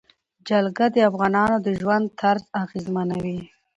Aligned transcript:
جلګه 0.47 0.85
د 0.95 0.97
افغانانو 1.09 1.57
د 1.65 1.67
ژوند 1.79 2.05
طرز 2.19 2.43
اغېزمنوي. 2.63 3.39